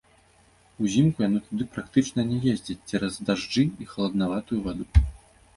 [0.85, 4.85] Узімку яны туды практычна не ездзяць цераз дажджы і халаднаватую ваду.